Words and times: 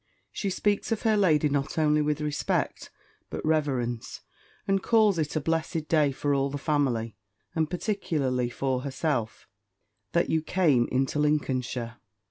She 0.31 0.49
speaks 0.49 0.91
of 0.91 1.03
her 1.03 1.15
lady 1.15 1.47
not 1.47 1.77
only 1.77 2.01
with 2.01 2.21
respect, 2.21 2.89
but 3.29 3.45
reverence; 3.45 4.21
and 4.67 4.81
calls 4.81 5.19
it 5.19 5.35
a 5.35 5.39
blessed 5.39 5.87
day 5.87 6.11
for 6.11 6.33
all 6.33 6.49
the 6.49 6.57
family, 6.57 7.15
and 7.53 7.69
particularly 7.69 8.49
for 8.49 8.81
herself, 8.81 9.47
that 10.13 10.27
you 10.27 10.41
came 10.41 10.87
into 10.91 11.19
Lincolnshire. 11.19 11.97